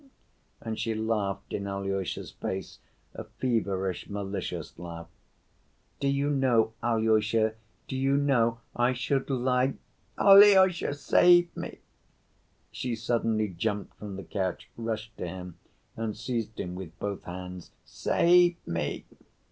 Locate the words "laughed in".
0.95-1.67